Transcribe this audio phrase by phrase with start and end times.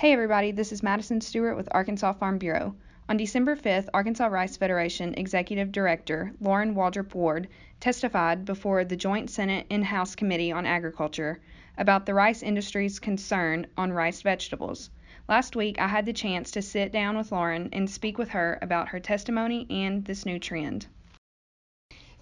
[0.00, 2.74] Hey everybody, this is Madison Stewart with Arkansas Farm Bureau.
[3.10, 7.48] On December 5th, Arkansas Rice Federation Executive Director Lauren Waldrip Ward
[7.80, 11.38] testified before the Joint Senate and House Committee on Agriculture
[11.76, 14.88] about the rice industry's concern on rice vegetables.
[15.28, 18.58] Last week, I had the chance to sit down with Lauren and speak with her
[18.62, 20.86] about her testimony and this new trend.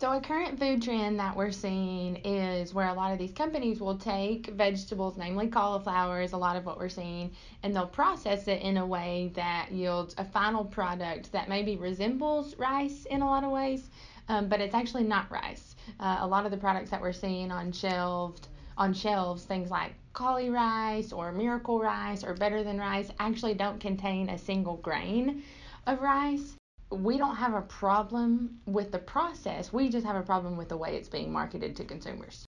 [0.00, 3.80] So, a current food trend that we're seeing is where a lot of these companies
[3.80, 7.32] will take vegetables, namely cauliflower, is a lot of what we're seeing,
[7.64, 12.56] and they'll process it in a way that yields a final product that maybe resembles
[12.58, 13.90] rice in a lot of ways,
[14.28, 15.74] um, but it's actually not rice.
[15.98, 18.46] Uh, a lot of the products that we're seeing on shelved
[18.76, 23.80] on shelves, things like cauli rice or miracle rice or better than rice, actually don't
[23.80, 25.42] contain a single grain
[25.88, 26.54] of rice
[26.90, 29.72] we don't have a problem with the process.
[29.72, 32.46] We just have a problem with the way it's being marketed to consumers.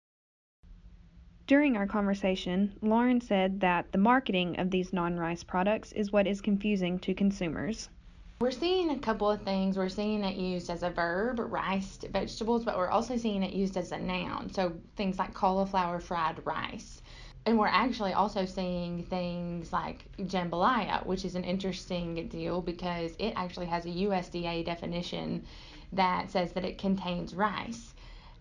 [1.46, 6.26] During our conversation, Lauren said that the marketing of these non rice products is what
[6.26, 7.88] is confusing to consumers.
[8.40, 9.78] We're seeing a couple of things.
[9.78, 13.76] We're seeing it used as a verb, rice vegetables, but we're also seeing it used
[13.78, 14.52] as a noun.
[14.52, 17.00] So things like cauliflower fried rice
[17.46, 23.32] and we're actually also seeing things like jambalaya, which is an interesting deal because it
[23.36, 25.44] actually has a USDA definition
[25.92, 27.94] that says that it contains rice.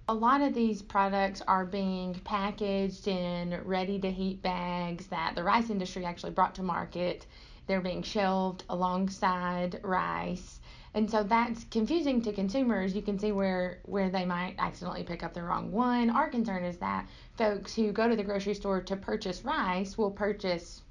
[0.08, 5.44] A lot of these products are being packaged in ready to heat bags that the
[5.44, 7.28] rice industry actually brought to market.
[7.68, 10.60] They're being shelved alongside rice
[10.96, 12.96] and so that's confusing to consumers.
[12.96, 16.10] You can see where where they might accidentally pick up the wrong one.
[16.10, 17.06] Our concern is that
[17.38, 20.82] folks who go to the grocery store to purchase rice will purchase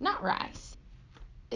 [0.00, 0.76] not rice.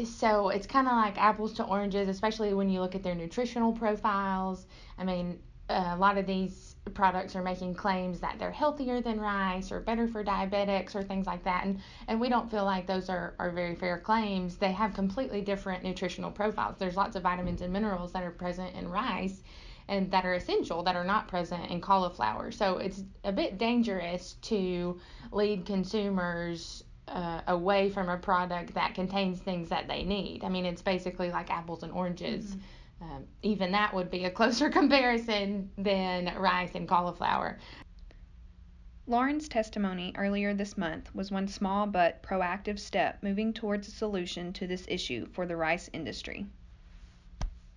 [0.05, 3.73] So it's kind of like apples to oranges, especially when you look at their nutritional
[3.73, 4.67] profiles.
[4.99, 5.39] I mean,
[5.71, 10.07] a lot of these products are making claims that they're healthier than rice or better
[10.07, 11.65] for diabetics or things like that.
[11.65, 14.57] And, and we don't feel like those are, are very fair claims.
[14.57, 16.77] They have completely different nutritional profiles.
[16.79, 19.43] There's lots of vitamins and minerals that are present in rice
[19.89, 22.51] and that are essential that are not present in cauliflower.
[22.51, 24.99] So it's a bit dangerous to
[25.31, 30.43] lead consumers uh, away from a product that contains things that they need.
[30.43, 32.47] I mean, it's basically like apples and oranges.
[32.47, 32.61] Mm-hmm
[33.01, 37.59] um, even that would be a closer comparison than rice and cauliflower.
[39.09, 44.53] Lauren's testimony earlier this month was one small but proactive step moving towards a solution
[44.53, 46.45] to this issue for the rice industry.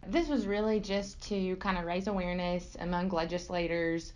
[0.07, 4.13] This was really just to kind of raise awareness among legislators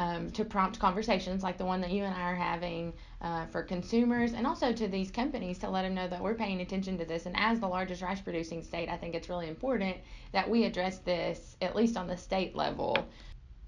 [0.00, 3.62] um, to prompt conversations like the one that you and I are having uh, for
[3.62, 7.04] consumers and also to these companies to let them know that we're paying attention to
[7.04, 7.26] this.
[7.26, 9.98] And as the largest rice producing state, I think it's really important
[10.32, 12.96] that we address this at least on the state level.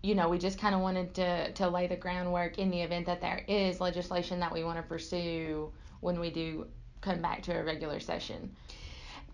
[0.03, 3.05] You know, we just kind of wanted to, to lay the groundwork in the event
[3.07, 6.67] that there is legislation that we want to pursue when we do
[7.03, 8.57] come back to a regular session.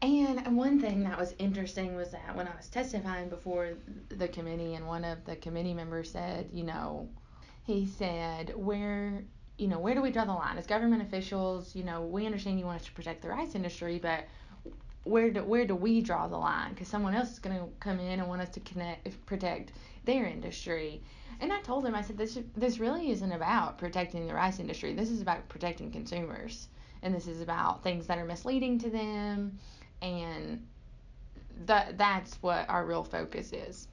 [0.00, 3.74] And one thing that was interesting was that when I was testifying before
[4.10, 7.08] the committee, and one of the committee members said, you know,
[7.64, 9.24] he said, where,
[9.56, 10.56] you know, where do we draw the line?
[10.56, 13.98] As government officials, you know, we understand you want us to protect the rice industry,
[13.98, 14.24] but
[15.02, 16.74] where do where do we draw the line?
[16.74, 19.72] Because someone else is going to come in and want us to connect protect
[20.04, 21.02] their industry.
[21.40, 24.94] And I told him, I said, this this really isn't about protecting the rice industry.
[24.94, 26.68] This is about protecting consumers,
[27.02, 29.58] and this is about things that are misleading to them
[30.02, 30.64] and
[31.66, 33.88] that that's what our real focus is.